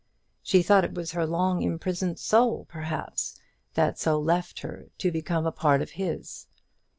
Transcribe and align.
She 0.41 0.63
thought 0.63 0.83
it 0.83 0.95
was 0.95 1.11
her 1.11 1.27
long 1.27 1.61
imprisoned 1.61 2.17
soul, 2.17 2.65
perhaps, 2.67 3.39
that 3.75 3.99
so 3.99 4.19
left 4.19 4.61
her 4.61 4.87
to 4.97 5.11
become 5.11 5.45
a 5.45 5.51
part 5.51 5.79
of 5.79 5.91
his. 5.91 6.47